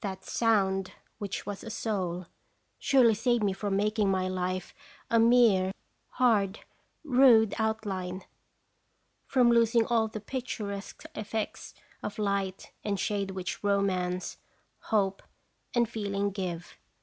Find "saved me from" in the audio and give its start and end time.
3.12-3.76